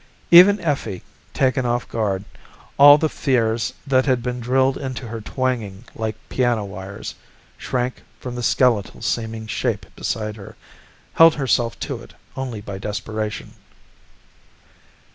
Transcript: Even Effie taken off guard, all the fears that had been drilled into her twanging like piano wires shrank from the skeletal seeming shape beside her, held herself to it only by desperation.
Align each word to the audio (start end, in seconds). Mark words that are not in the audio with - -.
Even 0.31 0.59
Effie 0.61 1.03
taken 1.31 1.63
off 1.63 1.87
guard, 1.87 2.23
all 2.79 2.97
the 2.97 3.07
fears 3.07 3.71
that 3.85 4.07
had 4.07 4.23
been 4.23 4.39
drilled 4.39 4.75
into 4.75 5.07
her 5.07 5.21
twanging 5.21 5.83
like 5.93 6.15
piano 6.27 6.65
wires 6.65 7.13
shrank 7.55 8.01
from 8.19 8.33
the 8.33 8.41
skeletal 8.41 9.03
seeming 9.03 9.45
shape 9.45 9.85
beside 9.95 10.37
her, 10.37 10.55
held 11.13 11.35
herself 11.35 11.79
to 11.81 12.01
it 12.01 12.15
only 12.35 12.61
by 12.61 12.79
desperation. 12.79 13.53